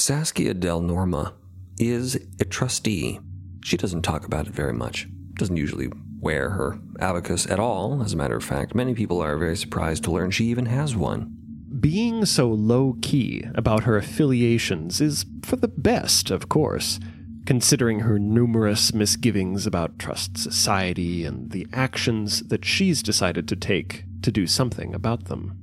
[0.00, 1.34] Saskia Del Norma
[1.78, 3.20] is a trustee.
[3.62, 8.14] She doesn't talk about it very much, doesn't usually wear her abacus at all, as
[8.14, 8.74] a matter of fact.
[8.74, 11.36] Many people are very surprised to learn she even has one.
[11.78, 16.98] Being so low key about her affiliations is for the best, of course,
[17.44, 24.04] considering her numerous misgivings about Trust Society and the actions that she's decided to take
[24.22, 25.58] to do something about them.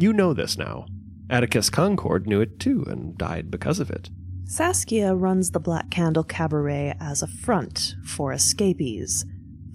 [0.00, 0.86] You know this now.
[1.30, 4.10] Atticus Concord knew it too and died because of it.
[4.44, 9.24] Saskia runs the Black Candle Cabaret as a front for escapees,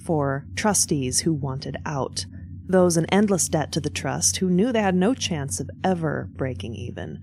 [0.05, 2.25] for trustees who wanted out,
[2.67, 6.29] those in endless debt to the trust who knew they had no chance of ever
[6.33, 7.21] breaking even,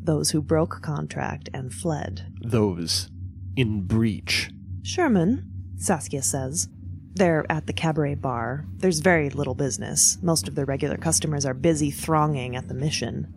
[0.00, 2.32] those who broke contract and fled.
[2.40, 3.10] Those
[3.56, 4.50] in breach.
[4.82, 6.68] Sherman, Saskia says.
[7.14, 8.66] They're at the cabaret bar.
[8.76, 10.18] There's very little business.
[10.22, 13.32] Most of their regular customers are busy thronging at the mission.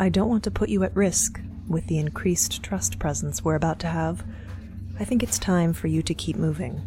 [0.00, 3.78] I don't want to put you at risk with the increased trust presence we're about
[3.80, 4.24] to have.
[4.98, 6.80] I think it's time for you to keep moving.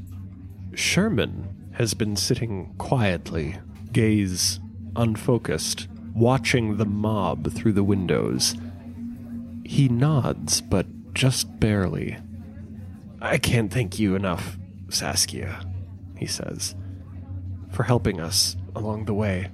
[0.74, 3.60] Sherman has been sitting quietly,
[3.92, 4.60] gaze
[4.96, 8.56] unfocused, watching the mob through the windows.
[9.64, 12.18] He nods, but just barely.
[13.22, 14.58] I can't thank you enough,
[14.90, 15.64] Saskia,
[16.18, 16.74] he says,
[17.70, 19.52] for helping us along the way.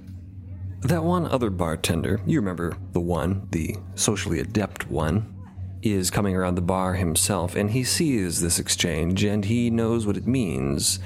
[0.82, 5.34] That one other bartender, you remember the one, the socially adept one,
[5.82, 10.16] is coming around the bar himself, and he sees this exchange and he knows what
[10.16, 10.98] it means.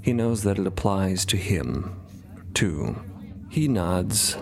[0.00, 2.00] He knows that it applies to him,
[2.54, 3.02] too.
[3.50, 4.36] He nods.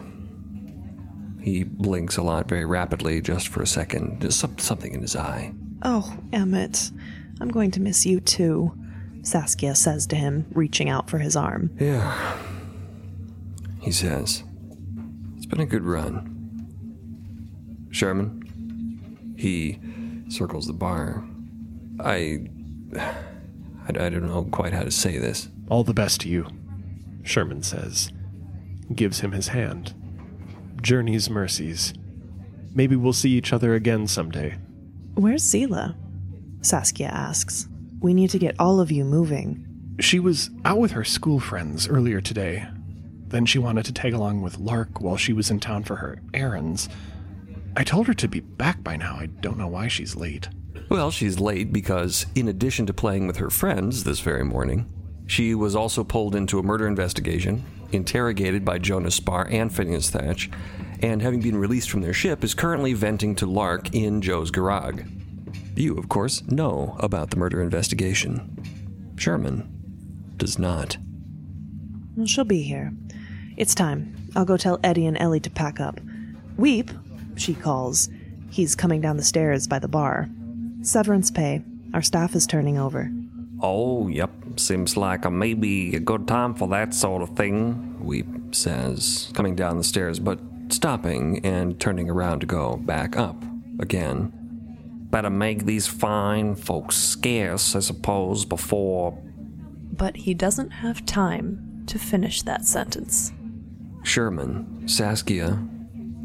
[1.41, 5.53] He blinks a lot very rapidly, just for a second, just something in his eye.
[5.83, 6.91] Oh, Emmett,
[7.41, 8.73] I'm going to miss you too,
[9.23, 11.71] Saskia says to him, reaching out for his arm.
[11.79, 12.37] Yeah,
[13.81, 14.45] he says.
[15.51, 16.69] It's been a good run.
[17.91, 19.81] Sherman, he
[20.29, 21.25] circles the bar.
[21.99, 22.47] I,
[22.97, 23.15] I.
[23.89, 25.49] I don't know quite how to say this.
[25.69, 26.47] All the best to you,
[27.25, 28.13] Sherman says.
[28.95, 29.93] Gives him his hand.
[30.83, 31.95] Journey's mercies.
[32.73, 34.57] Maybe we'll see each other again someday.
[35.15, 35.97] Where's Zila?
[36.63, 37.67] Saskia asks.
[37.99, 39.67] We need to get all of you moving.
[39.99, 42.69] She was out with her school friends earlier today.
[43.31, 46.21] Then she wanted to tag along with Lark while she was in town for her
[46.35, 46.89] errands.
[47.77, 49.15] I told her to be back by now.
[49.15, 50.49] I don't know why she's late.
[50.89, 54.93] Well, she's late because, in addition to playing with her friends this very morning,
[55.29, 60.51] she was also pulled into a murder investigation, interrogated by Jonas Spar and Phineas Thatch,
[61.01, 65.03] and having been released from their ship, is currently venting to Lark in Joe's garage.
[65.77, 69.15] You, of course, know about the murder investigation.
[69.17, 70.97] Sherman does not.
[72.17, 72.93] Well, she'll be here.
[73.61, 74.17] It's time.
[74.35, 76.01] I'll go tell Eddie and Ellie to pack up.
[76.57, 76.91] Weep,
[77.37, 78.09] she calls.
[78.49, 80.31] He's coming down the stairs by the bar.
[80.81, 81.63] Severance pay.
[81.93, 83.13] Our staff is turning over.
[83.61, 84.31] Oh, yep.
[84.57, 89.57] Seems like a maybe a good time for that sort of thing, Weep says, coming
[89.57, 90.41] down the stairs, but
[90.71, 93.45] stopping and turning around to go back up
[93.79, 94.33] again.
[95.11, 99.23] Better make these fine folks scarce, I suppose, before.
[99.93, 103.35] But he doesn't have time to finish that sentence.
[104.03, 105.63] Sherman, Saskia,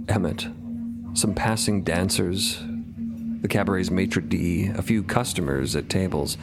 [0.08, 0.47] Emmett,
[1.13, 2.59] some passing dancers,
[3.41, 6.38] the cabaret's maitre d', a few customers at tables,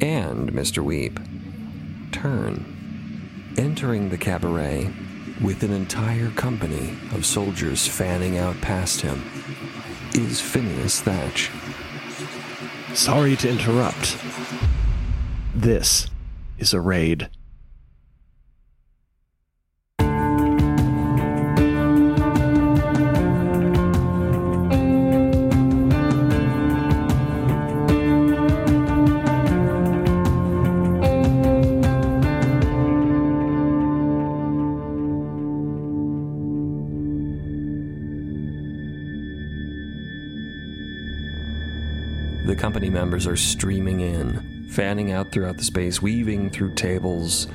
[0.00, 0.82] and Mr.
[0.82, 1.20] Weep
[2.10, 4.90] turn, entering the cabaret
[5.42, 9.22] with an entire company of soldiers fanning out past him
[10.14, 11.50] is Phineas Thatch.
[12.94, 14.18] Sorry to interrupt.
[15.54, 16.08] This
[16.58, 17.28] is a raid.
[43.02, 47.48] Members are streaming in, fanning out throughout the space, weaving through tables,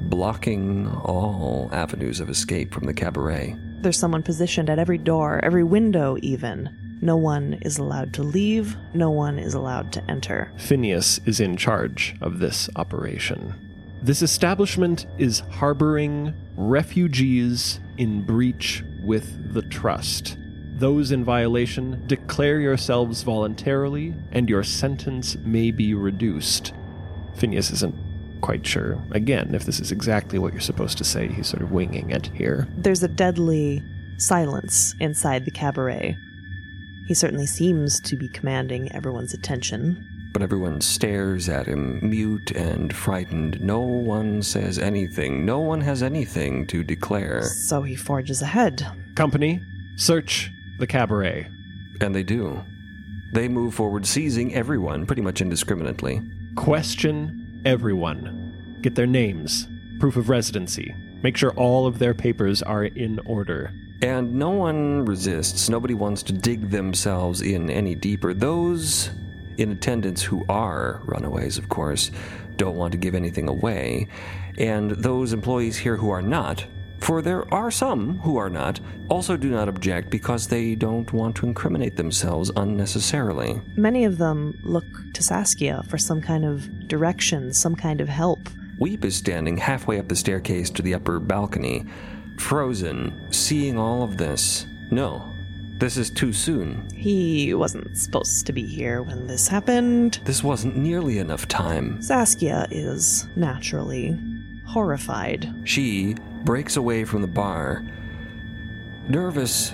[0.00, 3.56] blocking all avenues of escape from the cabaret.
[3.82, 6.98] There's someone positioned at every door, every window, even.
[7.00, 10.50] No one is allowed to leave, no one is allowed to enter.
[10.56, 13.54] Phineas is in charge of this operation.
[14.02, 20.36] This establishment is harboring refugees in breach with the Trust.
[20.80, 26.72] Those in violation, declare yourselves voluntarily, and your sentence may be reduced.
[27.34, 27.94] Phineas isn't
[28.40, 31.28] quite sure, again, if this is exactly what you're supposed to say.
[31.28, 32.66] He's sort of winging it here.
[32.78, 33.82] There's a deadly
[34.16, 36.16] silence inside the cabaret.
[37.06, 40.02] He certainly seems to be commanding everyone's attention.
[40.32, 43.60] But everyone stares at him, mute and frightened.
[43.60, 45.44] No one says anything.
[45.44, 47.42] No one has anything to declare.
[47.42, 48.90] So he forges ahead.
[49.14, 49.60] Company,
[49.96, 50.50] search
[50.80, 51.48] the cabaret.
[52.00, 52.64] And they do.
[53.32, 56.20] They move forward, seizing everyone pretty much indiscriminately.
[56.56, 58.78] Question everyone.
[58.82, 59.68] Get their names,
[60.00, 60.94] proof of residency.
[61.22, 63.72] Make sure all of their papers are in order.
[64.02, 65.68] And no one resists.
[65.68, 68.32] Nobody wants to dig themselves in any deeper.
[68.32, 69.10] Those
[69.58, 72.10] in attendance who are runaways, of course,
[72.56, 74.08] don't want to give anything away.
[74.58, 76.64] And those employees here who are not,
[77.00, 81.36] for there are some who are not, also do not object because they don't want
[81.36, 83.60] to incriminate themselves unnecessarily.
[83.76, 88.38] Many of them look to Saskia for some kind of direction, some kind of help.
[88.78, 91.84] Weep is standing halfway up the staircase to the upper balcony,
[92.38, 94.66] frozen, seeing all of this.
[94.90, 95.22] No,
[95.80, 96.88] this is too soon.
[96.94, 100.20] He wasn't supposed to be here when this happened.
[100.24, 102.00] This wasn't nearly enough time.
[102.02, 104.18] Saskia is naturally
[104.66, 105.52] horrified.
[105.64, 107.84] She breaks away from the bar,
[109.08, 109.72] nervous,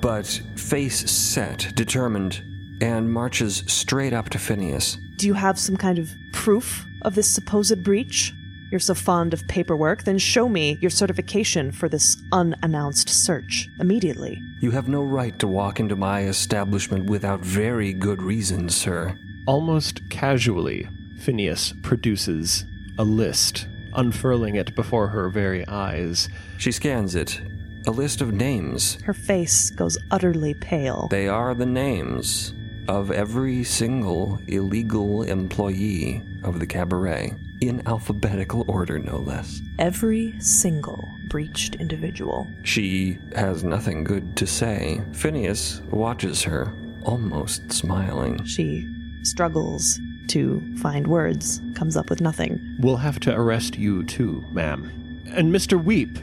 [0.00, 2.42] but face set, determined,
[2.80, 4.98] and marches straight up to Phineas.
[5.16, 8.32] Do you have some kind of proof of this supposed breach?
[8.70, 14.42] You're so fond of paperwork, then show me your certification for this unannounced search immediately.
[14.60, 19.16] You have no right to walk into my establishment without very good reason, sir.
[19.46, 20.88] Almost casually,
[21.18, 22.64] Phineas produces
[22.98, 26.28] a list, unfurling it before her very eyes.
[26.58, 27.40] She scans it.
[27.86, 28.98] A list of names.
[29.02, 31.08] Her face goes utterly pale.
[31.10, 32.52] They are the names
[32.88, 39.60] of every single illegal employee of the cabaret, in alphabetical order, no less.
[39.78, 42.46] Every single breached individual.
[42.62, 45.00] She has nothing good to say.
[45.12, 46.72] Phineas watches her,
[47.04, 48.44] almost smiling.
[48.44, 48.86] She
[49.22, 49.98] struggles
[50.28, 52.60] to find words, comes up with nothing.
[52.80, 55.22] We'll have to arrest you too, ma'am.
[55.34, 55.82] And Mr.
[55.82, 56.18] Weep,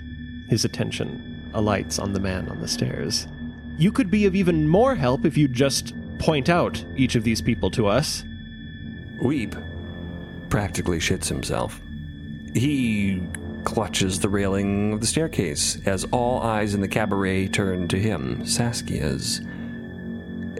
[0.49, 3.27] his attention alights on the man on the stairs.
[3.77, 7.41] You could be of even more help if you'd just point out each of these
[7.41, 8.23] people to us.
[9.21, 9.55] Weep
[10.49, 11.81] practically shits himself.
[12.53, 13.21] He
[13.63, 18.45] clutches the railing of the staircase as all eyes in the cabaret turn to him,
[18.45, 19.41] Saskia's,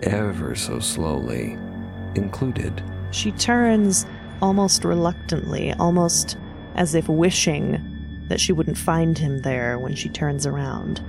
[0.01, 1.57] ever so slowly,
[2.15, 2.81] included.
[3.13, 4.05] She turns
[4.41, 6.35] almost reluctantly, almost
[6.75, 11.01] as if wishing that she wouldn't find him there when she turns around.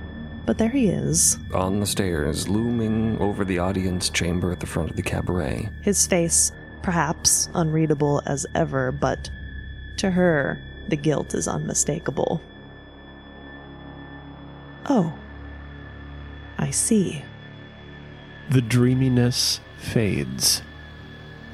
[0.45, 1.39] But there he is.
[1.53, 5.69] On the stairs, looming over the audience chamber at the front of the cabaret.
[5.81, 6.51] His face,
[6.83, 9.31] perhaps unreadable as ever, but
[9.97, 12.39] to her, the guilt is unmistakable.
[14.87, 15.11] Oh.
[16.59, 17.25] I see.
[18.51, 20.61] The dreaminess fades,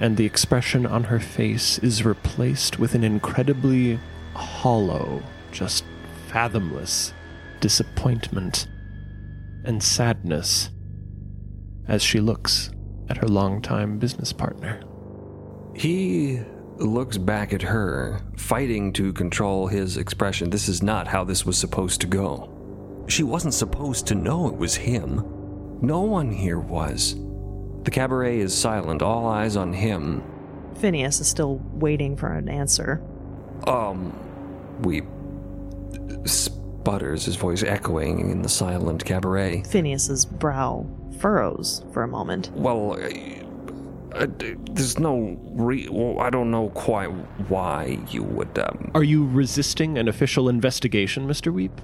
[0.01, 3.99] and the expression on her face is replaced with an incredibly
[4.33, 5.21] hollow,
[5.51, 5.85] just
[6.27, 7.13] fathomless
[7.59, 8.67] disappointment
[9.63, 10.71] and sadness
[11.87, 12.71] as she looks
[13.09, 14.81] at her longtime business partner.
[15.75, 16.41] He
[16.77, 20.49] looks back at her, fighting to control his expression.
[20.49, 23.05] This is not how this was supposed to go.
[23.07, 25.77] She wasn't supposed to know it was him.
[25.79, 27.15] No one here was.
[27.83, 30.23] The cabaret is silent, all eyes on him.
[30.75, 33.01] Phineas is still waiting for an answer.
[33.67, 34.17] Um,
[34.81, 35.05] Weep
[36.25, 39.63] sputters, his voice echoing in the silent cabaret.
[39.63, 40.85] Phineas's brow
[41.19, 42.51] furrows for a moment.
[42.53, 42.97] Well,
[44.13, 44.27] uh,
[44.71, 47.09] there's no re- well, I don't know quite
[47.49, 48.57] why you would.
[48.57, 48.91] Um...
[48.95, 51.53] Are you resisting an official investigation, Mr.
[51.53, 51.79] Weep?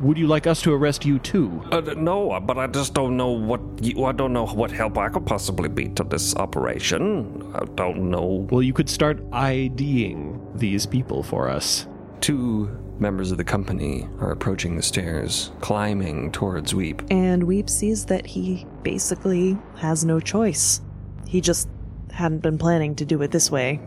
[0.00, 1.62] Would you like us to arrest you too?
[1.70, 5.10] Uh, no, but I just don't know what you, I don't know what help I
[5.10, 7.52] could possibly be to this operation.
[7.54, 8.48] I don't know.
[8.50, 11.86] Well, you could start IDing these people for us.
[12.22, 17.02] Two members of the company are approaching the stairs, climbing towards Weep.
[17.10, 20.80] And Weep sees that he basically has no choice.
[21.26, 21.68] He just
[22.10, 23.80] hadn't been planning to do it this way,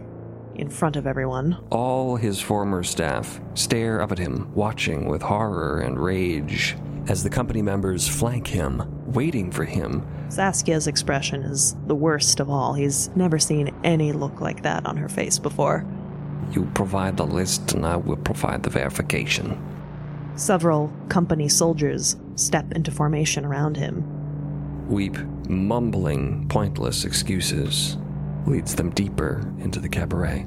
[0.55, 1.57] in front of everyone.
[1.69, 6.75] All his former staff stare up at him, watching with horror and rage
[7.07, 10.05] as the company members flank him, waiting for him.
[10.29, 12.73] Saskia's expression is the worst of all.
[12.73, 15.85] He's never seen any look like that on her face before.
[16.51, 19.61] You provide the list, and I will provide the verification.
[20.35, 24.03] Several company soldiers step into formation around him.
[24.89, 25.17] Weep,
[25.47, 27.97] mumbling pointless excuses,
[28.45, 30.45] leads them deeper into the cabaret.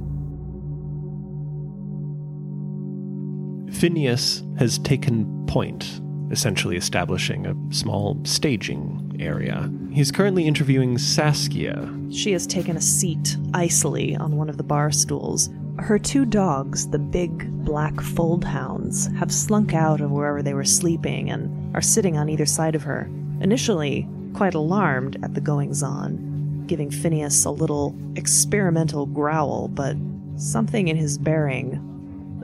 [3.72, 6.00] Phineas has taken point,
[6.30, 9.70] essentially establishing a small staging area.
[9.92, 11.92] He's currently interviewing Saskia.
[12.10, 15.50] She has taken a seat icily on one of the bar stools.
[15.78, 20.64] Her two dogs, the big black fold hounds, have slunk out of wherever they were
[20.64, 23.10] sleeping and are sitting on either side of her.
[23.40, 26.25] Initially, quite alarmed at the goings on,
[26.66, 29.96] giving Phineas a little experimental growl, but
[30.36, 31.82] something in his bearing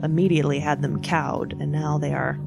[0.03, 2.39] immediately had them cowed, and now they are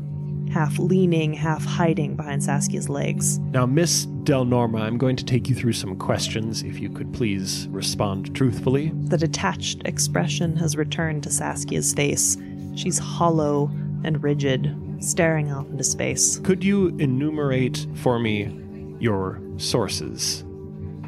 [0.50, 3.38] half leaning, half hiding behind Saskia's legs.
[3.38, 6.62] Now, Miss Del Norma, I'm going to take you through some questions.
[6.62, 8.92] If you could please respond truthfully.
[8.94, 12.36] The detached expression has returned to Saskia's face.
[12.74, 13.70] She's hollow
[14.04, 16.38] and rigid, staring off into space.
[16.40, 20.44] Could you enumerate for me your sources?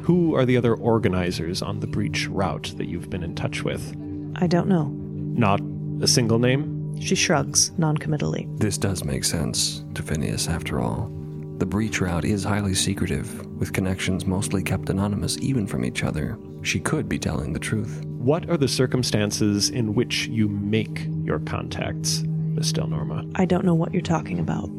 [0.03, 3.95] Who are the other organizers on the breach route that you've been in touch with?
[4.35, 4.85] I don't know.
[4.85, 5.61] Not
[6.01, 6.99] a single name?
[6.99, 8.47] She shrugs noncommittally.
[8.57, 11.11] This does make sense to Phineas, after all.
[11.59, 16.37] The breach route is highly secretive, with connections mostly kept anonymous even from each other.
[16.61, 18.03] She could be telling the truth.
[18.05, 23.25] What are the circumstances in which you make your contacts, Miss Del Norma?
[23.35, 24.69] I don't know what you're talking about.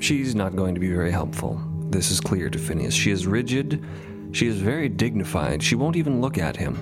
[0.00, 1.60] She's not going to be very helpful.
[1.90, 2.94] This is clear to Phineas.
[2.94, 3.84] She is rigid.
[4.32, 5.62] She is very dignified.
[5.62, 6.76] She won't even look at him.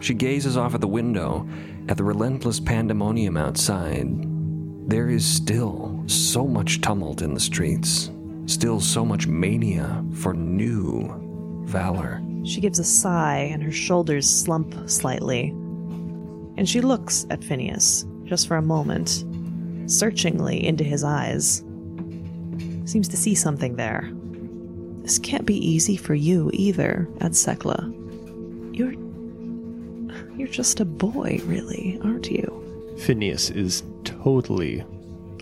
[0.00, 1.46] She gazes off at the window,
[1.88, 4.08] at the relentless pandemonium outside.
[4.88, 8.10] There is still so much tumult in the streets,
[8.46, 12.20] still so much mania for new valor.
[12.44, 15.50] She gives a sigh and her shoulders slump slightly.
[16.56, 19.24] And she looks at Phineas, just for a moment,
[19.86, 21.64] searchingly into his eyes.
[22.84, 24.12] Seems to see something there.
[25.02, 27.92] This can't be easy for you either, Adsecla.
[28.76, 28.94] You're.
[30.36, 32.94] You're just a boy, really, aren't you?
[32.98, 34.84] Phineas is totally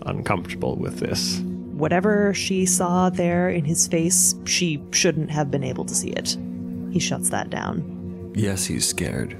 [0.05, 1.39] uncomfortable with this.
[1.73, 6.37] Whatever she saw there in his face, she shouldn't have been able to see it.
[6.91, 8.31] He shuts that down.
[8.35, 9.37] Yes, he's scared.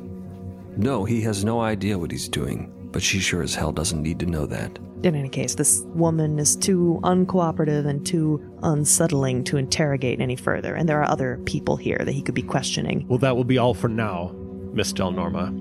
[0.77, 4.19] No, he has no idea what he's doing, but she sure as hell doesn't need
[4.19, 4.77] to know that.
[5.03, 10.75] In any case, this woman is too uncooperative and too unsettling to interrogate any further,
[10.75, 13.07] and there are other people here that he could be questioning.
[13.07, 14.35] Well, that will be all for now,
[14.73, 15.53] Miss Del Norma.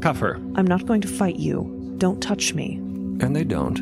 [0.00, 0.36] Cuff her.
[0.54, 1.94] I'm not going to fight you.
[1.98, 2.74] Don't touch me.
[3.20, 3.78] And they don't.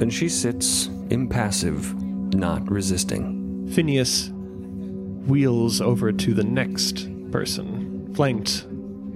[0.00, 1.94] And she sits, impassive,
[2.34, 3.68] not resisting.
[3.72, 4.30] Phineas
[5.26, 8.66] wheels over to the next person, flanked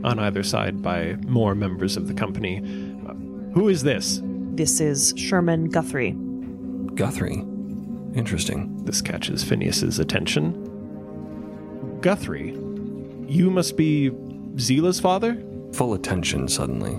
[0.05, 2.88] on either side by more members of the company.
[3.55, 4.21] Who is this?
[4.23, 6.17] This is Sherman Guthrie.
[6.95, 7.45] Guthrie.
[8.14, 8.85] Interesting.
[8.85, 10.64] This catches Phineas's attention.
[12.00, 12.50] Guthrie,
[13.26, 14.11] you must be
[14.57, 15.43] Zila's father?
[15.73, 16.99] Full attention suddenly.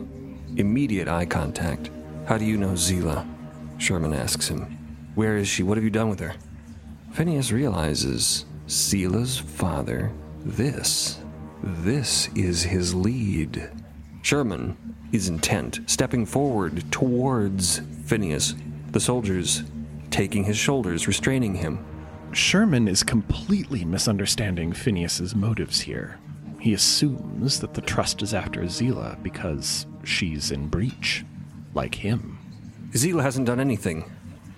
[0.57, 1.89] Immediate eye contact.
[2.27, 3.25] How do you know Zila?
[3.77, 4.77] Sherman asks him.
[5.15, 5.63] Where is she?
[5.63, 6.33] What have you done with her?
[7.13, 10.11] Phineas realizes Zila's father.
[10.45, 11.19] This.
[11.63, 13.69] This is his lead.
[14.21, 14.77] Sherman
[15.11, 18.55] is intent, stepping forward towards Phineas.
[18.91, 19.63] The soldiers
[20.11, 21.85] taking his shoulders, restraining him.
[22.31, 26.19] Sherman is completely misunderstanding Phineas's motives here.
[26.59, 31.25] He assumes that the trust is after Zila because she's in breach,
[31.73, 32.37] like him.
[32.91, 34.11] Zila hasn't done anything.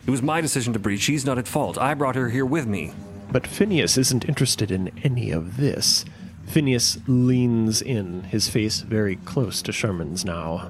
[0.08, 1.02] It was my decision to breach.
[1.02, 1.78] She's not at fault.
[1.78, 2.94] I brought her here with me.
[3.32, 6.04] But Phineas isn't interested in any of this.
[6.52, 10.70] Phineas leans in, his face very close to Sherman's now.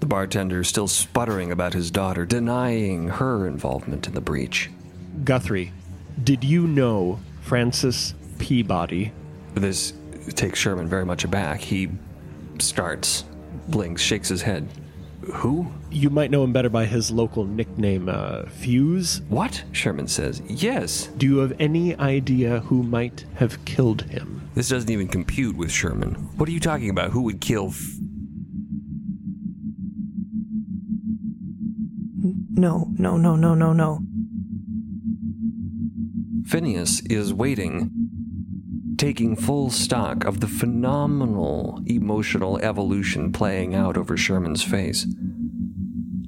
[0.00, 4.70] The bartender still sputtering about his daughter, denying her involvement in the breach.
[5.22, 5.70] Guthrie,
[6.24, 9.12] did you know Francis Peabody?
[9.54, 9.92] This
[10.30, 11.60] takes Sherman very much aback.
[11.60, 11.90] He
[12.58, 13.24] starts,
[13.68, 14.66] blinks, shakes his head.
[15.34, 15.70] Who?
[15.90, 19.20] You might know him better by his local nickname, uh, Fuse.
[19.28, 19.62] What?
[19.72, 20.42] Sherman says.
[20.48, 21.06] Yes.
[21.16, 24.48] Do you have any idea who might have killed him?
[24.54, 26.14] This doesn't even compute with Sherman.
[26.36, 27.10] What are you talking about?
[27.10, 27.68] Who would kill.
[27.68, 27.96] F-
[32.54, 34.00] No, no, no, no, no, no.
[36.46, 38.01] Phineas is waiting,
[39.02, 45.02] taking full stock of the phenomenal emotional evolution playing out over Sherman's face.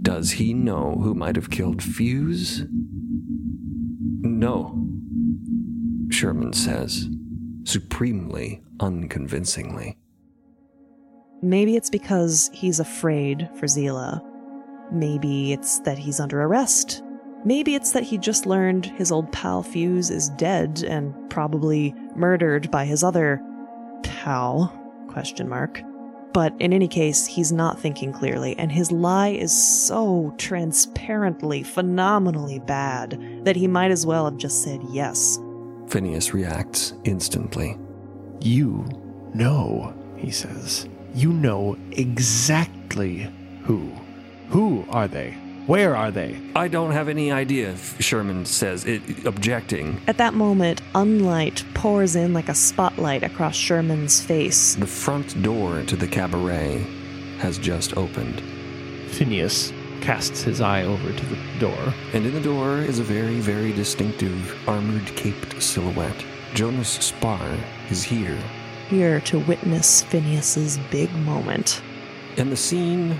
[0.02, 2.64] Does he know who might have killed Fuse?
[4.22, 4.88] No,
[6.10, 7.08] Sherman says,
[7.62, 9.96] supremely unconvincingly.
[11.42, 14.20] Maybe it's because he's afraid for Zila.
[14.90, 17.04] Maybe it's that he's under arrest.
[17.44, 22.70] Maybe it's that he just learned his old pal Fuse is dead and probably murdered
[22.70, 23.42] by his other
[24.02, 24.72] pal
[25.08, 25.82] question mark.
[26.32, 32.58] But in any case, he's not thinking clearly, and his lie is so transparently, phenomenally
[32.58, 35.38] bad that he might as well have just said yes.
[35.86, 37.78] Phineas reacts instantly.
[38.40, 38.84] You
[39.32, 40.88] know, he says.
[41.14, 43.30] You know exactly
[43.62, 43.92] who.
[44.48, 45.36] Who are they?
[45.66, 46.38] Where are they?
[46.54, 49.98] I don't have any idea, Sherman says, it, objecting.
[50.06, 54.74] At that moment, unlight pours in like a spotlight across Sherman's face.
[54.74, 56.86] The front door to the cabaret
[57.38, 58.42] has just opened.
[59.08, 61.94] Phineas casts his eye over to the door.
[62.12, 66.26] And in the door is a very, very distinctive armored caped silhouette.
[66.52, 67.56] Jonas Spar
[67.88, 68.38] is here.
[68.90, 71.80] Here to witness Phineas's big moment.
[72.36, 73.18] And the scene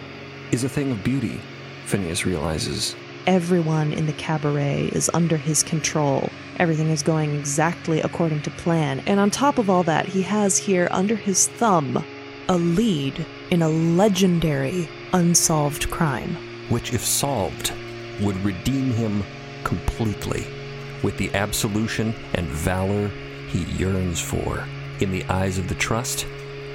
[0.52, 1.40] is a thing of beauty,
[1.85, 2.97] Phineas realizes.
[3.26, 6.29] Everyone in the cabaret is under his control.
[6.59, 9.00] Everything is going exactly according to plan.
[9.07, 12.05] And on top of all that, he has here under his thumb
[12.49, 16.37] a lead in a legendary unsolved crime.
[16.69, 17.73] Which, if solved,
[18.21, 19.25] would redeem him
[19.64, 20.47] completely
[21.03, 23.09] with the absolution and valor
[23.49, 24.67] he yearns for
[25.00, 26.26] in the eyes of the trust,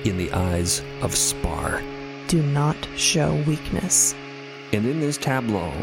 [0.03, 1.81] in the eyes of Spar.
[2.27, 4.15] Do not show weakness.
[4.71, 5.73] And in this tableau,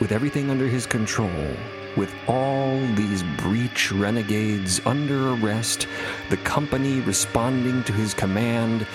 [0.00, 1.54] with everything under his control,
[1.96, 5.86] with all these breach renegades under arrest,
[6.30, 8.86] the company responding to his command,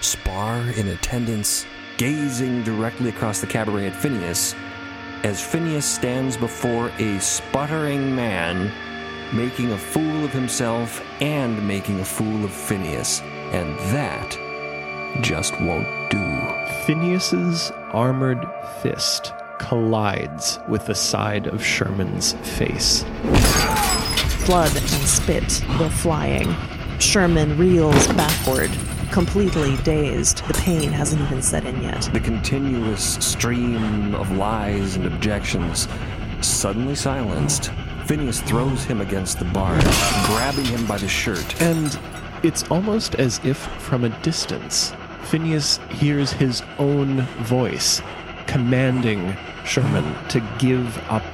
[0.00, 1.66] Spar in attendance,
[1.96, 4.54] gazing directly across the cabaret at Phineas,
[5.24, 8.70] as Phineas stands before a sputtering man,
[9.34, 13.20] making a fool of himself and making a fool of Phineas.
[13.50, 14.38] And that
[15.20, 16.18] just won't do.
[16.84, 18.46] Phineas's armored
[18.82, 23.04] fist collides with the side of Sherman's face.
[24.46, 26.54] Blood and spit go flying.
[26.98, 28.70] Sherman reels backward,
[29.12, 30.46] completely dazed.
[30.46, 32.08] The pain hasn't even set in yet.
[32.12, 35.88] The continuous stream of lies and objections
[36.40, 37.70] suddenly silenced.
[38.06, 39.78] Phineas throws him against the bar,
[40.24, 41.60] grabbing him by the shirt.
[41.60, 41.98] And
[42.42, 44.92] it's almost as if from a distance,
[45.24, 48.00] Phineas hears his own voice
[48.46, 51.24] commanding Sherman to give up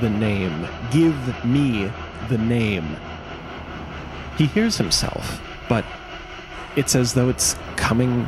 [0.00, 0.68] the name.
[0.90, 1.90] Give me
[2.28, 2.96] the name.
[4.36, 5.84] He hears himself, but
[6.76, 8.26] it's as though it's coming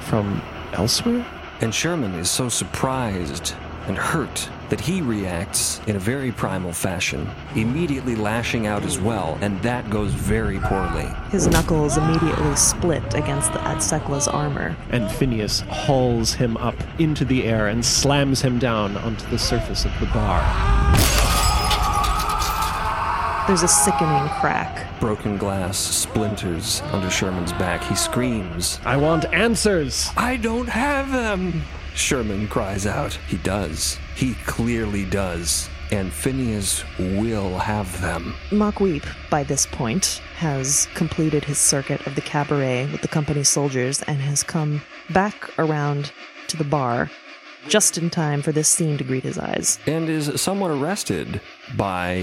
[0.00, 1.24] from elsewhere.
[1.60, 3.54] And Sherman is so surprised
[3.86, 9.38] and hurt that he reacts in a very primal fashion, immediately lashing out as well,
[9.40, 11.08] and that goes very poorly.
[11.30, 14.76] His knuckles immediately split against the Adsecla's armor.
[14.90, 19.84] And Phineas hauls him up into the air and slams him down onto the surface
[19.84, 20.42] of the bar.
[23.46, 24.98] There's a sickening crack.
[24.98, 27.84] Broken glass splinters under Sherman's back.
[27.84, 30.10] He screams, I want answers!
[30.16, 31.62] I don't have them!
[31.96, 33.14] Sherman cries out.
[33.26, 33.98] He does.
[34.14, 35.68] He clearly does.
[35.90, 38.34] And Phineas will have them.
[38.52, 43.48] Mack Weep, by this point, has completed his circuit of the cabaret with the company's
[43.48, 46.12] soldiers and has come back around
[46.48, 47.10] to the bar
[47.68, 49.78] just in time for this scene to greet his eyes.
[49.86, 51.40] And is somewhat arrested
[51.76, 52.16] by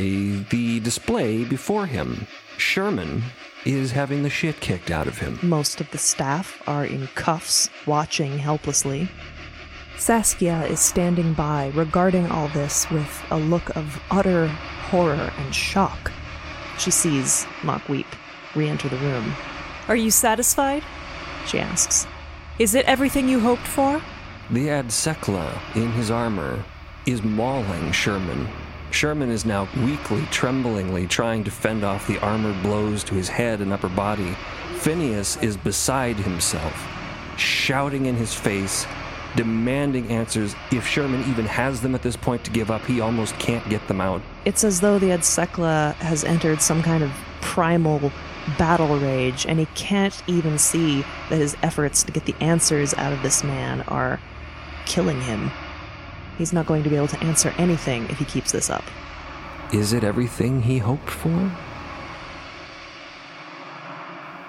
[0.50, 2.28] the display before him.
[2.58, 3.24] Sherman
[3.66, 5.40] is having the shit kicked out of him.
[5.42, 9.10] Most of the staff are in cuffs, watching helplessly.
[10.04, 16.12] Saskia is standing by, regarding all this with a look of utter horror and shock.
[16.78, 18.08] She sees Mack Weep
[18.54, 19.34] re enter the room.
[19.88, 20.84] Are you satisfied?
[21.48, 22.06] She asks.
[22.60, 24.02] Is it everything you hoped for?
[24.52, 26.62] The Adsecla in his armor
[27.06, 28.50] is mauling Sherman.
[28.92, 33.62] Sherman is now weakly, tremblingly trying to fend off the armored blows to his head
[33.62, 34.36] and upper body.
[34.80, 36.86] Phineas is beside himself,
[37.38, 38.86] shouting in his face,
[39.36, 40.56] demanding answers.
[40.72, 43.88] If Sherman even has them at this point to give up, he almost can't get
[43.88, 44.22] them out.
[44.46, 48.12] It's as though the Adsecla has entered some kind of primal
[48.58, 53.14] battle rage, and he can't even see that his efforts to get the answers out
[53.14, 54.20] of this man are
[54.86, 55.52] killing him.
[56.38, 58.84] He's not going to be able to answer anything if he keeps this up.
[59.72, 61.52] Is it everything he hoped for?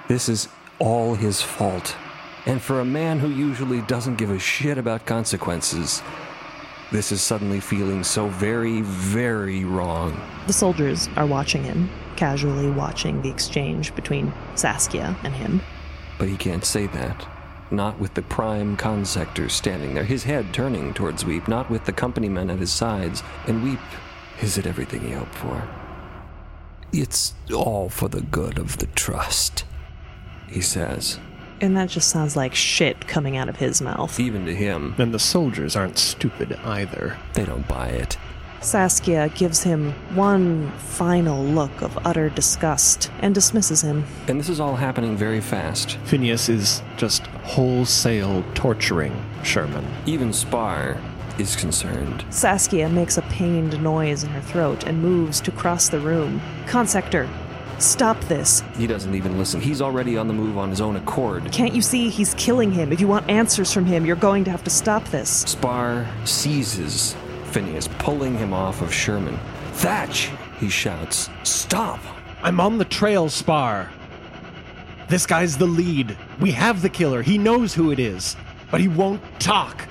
[0.09, 1.97] This is all his fault.
[2.46, 6.02] And for a man who usually doesn't give a shit about consequences,
[6.92, 10.20] this is suddenly feeling so very, very wrong.
[10.46, 15.62] The soldiers are watching him, casually watching the exchange between Saskia and him.
[16.18, 17.26] But he can't say that.
[17.70, 21.92] Not with the prime consector standing there, his head turning towards Weep, not with the
[21.92, 23.22] company men at his sides.
[23.46, 23.80] And Weep,
[24.42, 25.66] is it everything he hoped for?
[26.92, 29.64] It's all for the good of the trust,
[30.46, 31.18] he says.
[31.61, 34.19] And that just sounds like shit coming out of his mouth.
[34.21, 37.17] Even to him, And the soldiers aren't stupid either.
[37.35, 38.17] they don't buy it.
[38.61, 44.05] Saskia gives him one final look of utter disgust and dismisses him.
[44.27, 45.99] And this is all happening very fast.
[46.05, 49.87] Phineas is just wholesale torturing Sherman.
[50.07, 50.97] Even Spar
[51.38, 52.25] is concerned.
[52.31, 56.40] Saskia makes a pained noise in her throat and moves to cross the room.
[56.67, 57.29] Consector,
[57.78, 58.62] stop this.
[58.76, 59.60] He doesn't even listen.
[59.60, 61.50] He's already on the move on his own accord.
[61.52, 62.92] Can't you see he's killing him?
[62.92, 65.30] If you want answers from him, you're going to have to stop this.
[65.40, 69.38] Spar seizes Phineas, pulling him off of Sherman.
[69.74, 70.30] Thatch!
[70.58, 71.28] He shouts.
[71.42, 72.00] Stop!
[72.42, 73.90] I'm on the trail, Spar.
[75.08, 76.16] This guy's the lead.
[76.40, 77.22] We have the killer.
[77.22, 78.37] He knows who it is,
[78.70, 79.87] but he won't talk.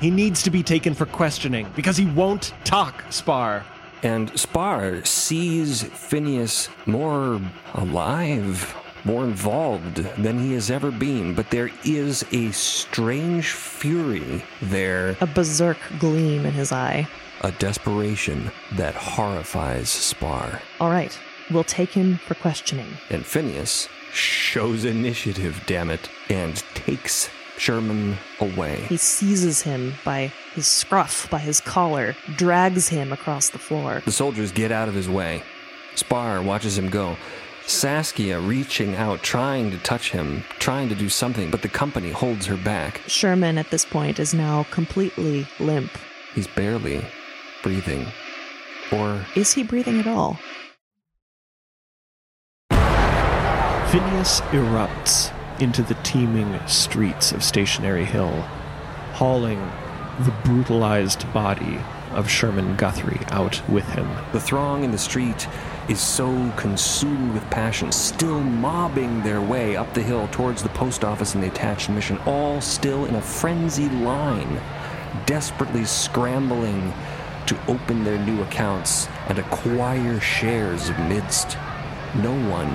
[0.00, 3.64] He needs to be taken for questioning because he won't talk, Spar.
[4.02, 7.40] And Spar sees Phineas more
[7.74, 15.16] alive, more involved than he has ever been, but there is a strange fury there,
[15.20, 17.06] A berserk gleam in his eye.
[17.42, 20.60] a desperation that horrifies Spar.
[20.80, 21.18] All right,
[21.50, 22.88] we'll take him for questioning.
[23.10, 27.28] And Phineas shows initiative, damn it, and takes
[27.60, 28.86] Sherman away.
[28.88, 34.00] He seizes him by his scruff, by his collar, drags him across the floor.
[34.06, 35.42] The soldiers get out of his way.
[35.94, 37.18] Spar watches him go.
[37.66, 42.46] Saskia reaching out, trying to touch him, trying to do something, but the company holds
[42.46, 43.02] her back.
[43.06, 45.90] Sherman at this point is now completely limp.
[46.34, 47.04] He's barely
[47.62, 48.06] breathing.
[48.90, 50.38] Or Is he breathing at all?
[53.90, 58.32] Phineas erupts into the teeming streets of Stationary Hill,
[59.12, 59.60] hauling
[60.20, 61.78] the brutalized body
[62.12, 64.08] of Sherman Guthrie out with him.
[64.32, 65.46] the throng in the street
[65.88, 71.04] is so consumed with passion, still mobbing their way up the hill towards the post
[71.04, 74.60] office and the attached mission, all still in a frenzied line,
[75.26, 76.92] desperately scrambling
[77.46, 81.56] to open their new accounts and acquire shares amidst
[82.16, 82.70] no one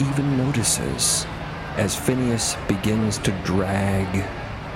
[0.00, 1.26] even notices
[1.76, 4.28] as Phineas begins to drag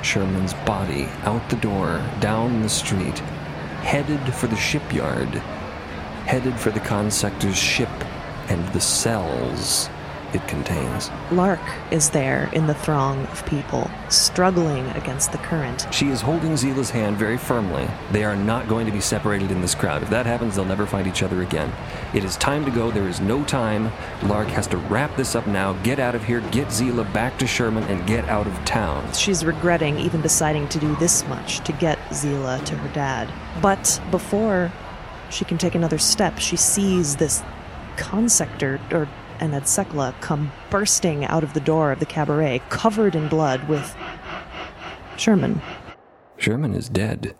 [0.03, 3.19] Sherman's body out the door, down the street,
[3.83, 5.29] headed for the shipyard,
[6.27, 7.89] headed for the consector's ship
[8.49, 9.89] and the cells
[10.33, 11.11] it contains.
[11.31, 11.61] Lark
[11.91, 15.87] is there in the throng of people, struggling against the current.
[15.93, 17.89] She is holding Zila's hand very firmly.
[18.12, 20.03] They are not going to be separated in this crowd.
[20.03, 21.73] If that happens, they'll never find each other again.
[22.15, 22.91] It is time to go.
[22.91, 23.93] There is no time.
[24.25, 27.47] Lark has to wrap this up now, get out of here, get Zila back to
[27.47, 29.12] Sherman, and get out of town.
[29.12, 33.33] She's regretting even deciding to do this much to get Zila to her dad.
[33.62, 34.73] But before
[35.31, 37.43] she can take another step, she sees this
[37.97, 39.09] consector, or
[39.40, 43.96] an Adsecla, come bursting out of the door of the cabaret, covered in blood, with
[45.16, 45.61] Sherman.
[46.37, 47.35] Sherman is dead.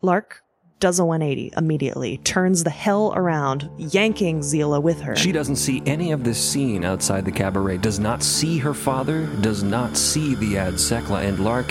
[0.00, 0.42] Lark
[0.80, 5.14] does a 180 immediately, turns the hell around, yanking Zila with her.
[5.14, 9.26] She doesn't see any of this scene outside the cabaret, does not see her father,
[9.42, 11.70] does not see the Adsecla, and Lark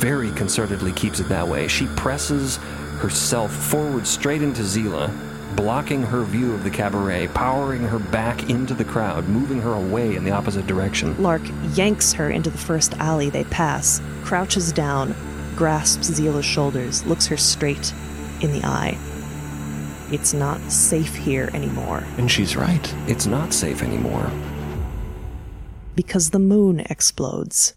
[0.00, 1.68] very concertedly keeps it that way.
[1.68, 2.56] She presses
[2.98, 5.12] herself forward straight into Zila,
[5.56, 10.16] blocking her view of the cabaret, powering her back into the crowd, moving her away
[10.16, 11.20] in the opposite direction.
[11.22, 11.42] Lark
[11.74, 15.14] yanks her into the first alley they pass, crouches down,
[15.56, 17.92] grasps Zila's shoulders, looks her straight
[18.40, 18.96] in the eye.
[20.10, 22.94] It's not safe here anymore And she's right.
[23.08, 24.30] It's not safe anymore.
[25.96, 27.74] because the moon explodes.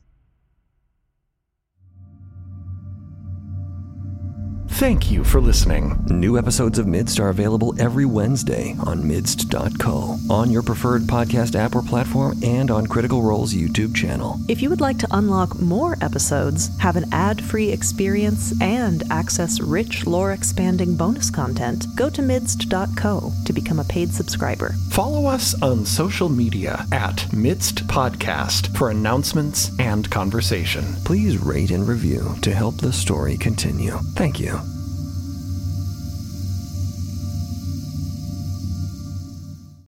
[4.78, 5.98] Thank you for listening.
[6.08, 11.74] New episodes of Midst are available every Wednesday on midst.co, on your preferred podcast app
[11.74, 14.38] or platform, and on Critical Role's YouTube channel.
[14.48, 19.60] If you would like to unlock more episodes, have an ad free experience, and access
[19.60, 24.76] rich lore expanding bonus content, go to midst.co to become a paid subscriber.
[24.92, 30.86] Follow us on social media at Midst Podcast for announcements and conversation.
[31.04, 33.98] Please rate and review to help the story continue.
[34.14, 34.67] Thank you.